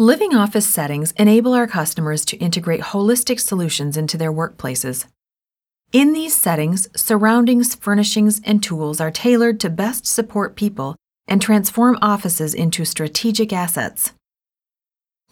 [0.00, 5.06] Living office settings enable our customers to integrate holistic solutions into their workplaces.
[5.90, 10.94] In these settings, surroundings, furnishings, and tools are tailored to best support people
[11.26, 14.12] and transform offices into strategic assets.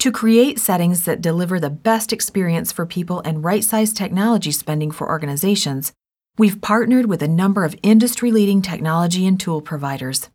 [0.00, 4.90] To create settings that deliver the best experience for people and right size technology spending
[4.90, 5.92] for organizations,
[6.38, 10.28] we've partnered with a number of industry leading technology and tool providers.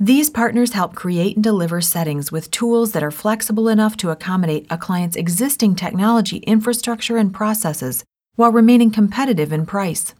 [0.00, 4.66] These partners help create and deliver settings with tools that are flexible enough to accommodate
[4.68, 8.04] a client's existing technology infrastructure and processes
[8.34, 10.12] while remaining competitive in price.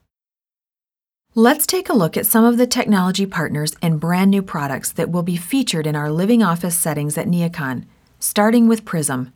[1.35, 5.11] Let's take a look at some of the technology partners and brand new products that
[5.11, 7.87] will be featured in our living office settings at Neocon,
[8.21, 9.33] starting with Prysm.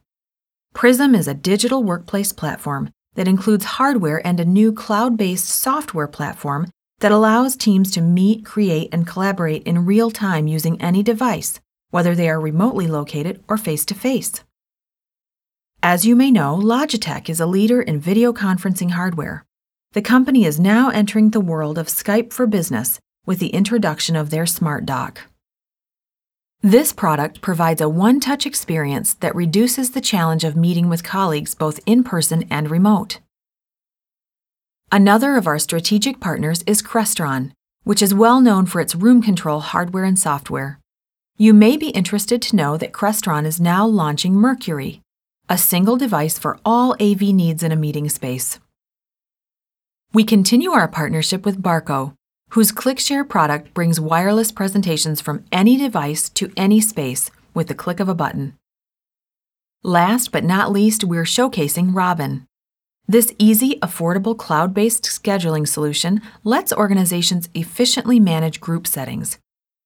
[0.72, 6.06] Prysm is a digital workplace platform that includes hardware and a new cloud based software
[6.06, 6.70] platform
[7.00, 12.14] that allows teams to meet, create, and collaborate in real time using any device, whether
[12.14, 14.42] they are remotely located or face to face.
[15.82, 19.44] As you may know, Logitech is a leader in video conferencing hardware.
[19.92, 24.30] The company is now entering the world of Skype for Business with the introduction of
[24.30, 25.22] their Smart Dock.
[26.60, 31.54] This product provides a one touch experience that reduces the challenge of meeting with colleagues
[31.54, 33.20] both in person and remote.
[34.90, 37.52] Another of our strategic partners is Crestron,
[37.84, 40.80] which is well known for its room control hardware and software.
[41.36, 45.02] You may be interested to know that Crestron is now launching Mercury,
[45.46, 48.60] a single device for all AV needs in a meeting space.
[50.14, 52.14] We continue our partnership with Barco,
[52.50, 58.00] whose ClickShare product brings wireless presentations from any device to any space with the click
[58.00, 58.56] of a button.
[59.82, 62.47] Last but not least, we're showcasing Robin,
[63.08, 69.38] this easy, affordable cloud based scheduling solution lets organizations efficiently manage group settings.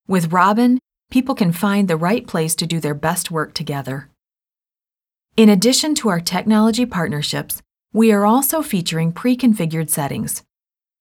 [0.09, 4.09] With Robin, people can find the right place to do their best work together.
[5.37, 10.43] In addition to our technology partnerships, we are also featuring pre configured settings.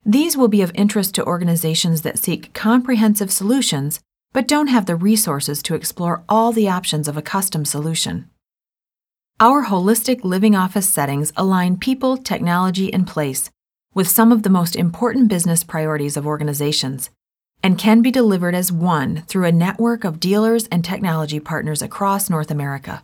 [0.06, 4.00] These will be of interest to organizations that seek comprehensive solutions
[4.34, 8.30] but don't have the resources to explore all the options of a custom solution.
[9.42, 13.50] Our holistic living office settings align people, technology, and place
[13.92, 17.10] with some of the most important business priorities of organizations
[17.64, 22.30] and can be delivered as one through a network of dealers and technology partners across
[22.30, 23.02] North America.